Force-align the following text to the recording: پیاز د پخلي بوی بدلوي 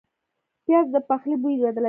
پیاز 0.65 0.87
د 0.93 0.97
پخلي 1.07 1.35
بوی 1.41 1.55
بدلوي 1.61 1.79